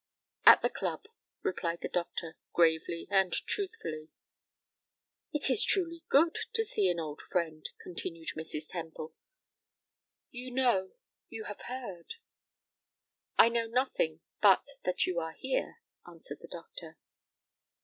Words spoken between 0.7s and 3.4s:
club," replied the doctor, gravely and